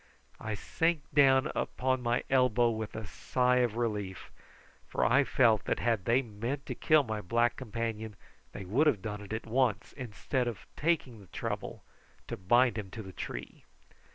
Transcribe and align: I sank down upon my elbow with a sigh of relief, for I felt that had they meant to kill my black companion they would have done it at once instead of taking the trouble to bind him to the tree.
I 0.39 0.55
sank 0.55 1.03
down 1.13 1.51
upon 1.53 2.01
my 2.01 2.23
elbow 2.27 2.71
with 2.71 2.95
a 2.95 3.05
sigh 3.05 3.57
of 3.57 3.77
relief, 3.77 4.31
for 4.87 5.05
I 5.05 5.23
felt 5.23 5.65
that 5.65 5.77
had 5.77 6.05
they 6.05 6.23
meant 6.23 6.65
to 6.65 6.73
kill 6.73 7.03
my 7.03 7.21
black 7.21 7.55
companion 7.57 8.15
they 8.51 8.65
would 8.65 8.87
have 8.87 9.03
done 9.03 9.21
it 9.21 9.31
at 9.31 9.45
once 9.45 9.93
instead 9.93 10.47
of 10.47 10.65
taking 10.75 11.19
the 11.19 11.27
trouble 11.27 11.83
to 12.29 12.35
bind 12.35 12.79
him 12.79 12.89
to 12.89 13.03
the 13.03 13.13
tree. 13.13 13.63